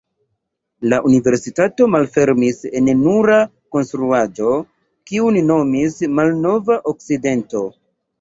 [0.91, 3.35] La universitato malfermis en nura
[3.75, 4.55] konstruaĵo,
[5.11, 7.63] kiun nomis Malnova Okcidento.